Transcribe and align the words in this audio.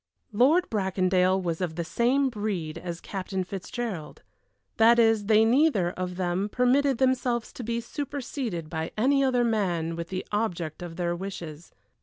Lord 0.31 0.67
Bracondale 0.71 1.39
was 1.39 1.61
of 1.61 1.75
the 1.75 1.83
same 1.83 2.31
breed 2.31 2.79
as 2.79 3.01
Captain 3.01 3.43
Fitzgerald 3.43 4.23
that 4.77 4.97
is, 4.97 5.27
they 5.27 5.45
neither 5.45 5.91
of 5.91 6.15
them 6.15 6.49
permitted 6.49 6.97
themselves 6.97 7.53
to 7.53 7.63
be 7.63 7.79
superseded 7.79 8.67
by 8.67 8.89
any 8.97 9.23
other 9.23 9.43
man 9.43 9.95
with 9.95 10.09
the 10.09 10.25
object 10.31 10.81
of 10.81 10.95
their 10.95 11.15
wishes. 11.15 11.71